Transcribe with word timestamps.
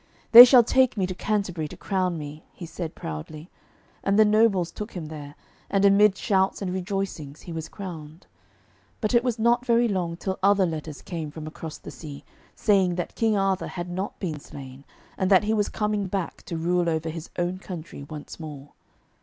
'They 0.31 0.43
shall 0.43 0.63
take 0.63 0.97
me 0.97 1.05
to 1.05 1.13
Canterbury 1.13 1.67
to 1.67 1.77
crown 1.77 2.17
me,' 2.17 2.43
he 2.53 2.65
said 2.65 2.95
proudly. 2.95 3.51
And 4.03 4.17
the 4.17 4.25
nobles 4.25 4.71
took 4.71 4.93
him 4.93 5.09
there, 5.09 5.35
and 5.69 5.85
amid 5.85 6.17
shouts 6.17 6.59
and 6.59 6.73
rejoicings 6.73 7.41
he 7.41 7.51
was 7.53 7.69
crowned. 7.69 8.25
But 8.99 9.13
it 9.13 9.23
was 9.23 9.37
not 9.37 9.63
very 9.63 9.87
long 9.87 10.17
till 10.17 10.39
other 10.41 10.65
letters 10.65 11.03
came 11.03 11.29
from 11.29 11.45
across 11.45 11.77
the 11.77 11.91
sea, 11.91 12.23
saying 12.55 12.95
that 12.95 13.13
King 13.13 13.37
Arthur 13.37 13.67
had 13.67 13.91
not 13.91 14.17
been 14.19 14.39
slain, 14.39 14.85
and 15.19 15.29
that 15.29 15.43
he 15.43 15.53
was 15.53 15.69
coming 15.69 16.07
back 16.07 16.41
to 16.47 16.57
rule 16.57 16.89
over 16.89 17.09
his 17.09 17.29
own 17.37 17.59
country 17.59 18.01
once 18.01 18.39
more. 18.39 18.69